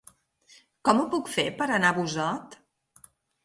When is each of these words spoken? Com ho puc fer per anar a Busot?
Com 0.89 1.03
ho 1.03 1.05
puc 1.11 1.31
fer 1.35 1.47
per 1.61 1.69
anar 1.77 1.95
a 1.95 1.99
Busot? 2.01 2.61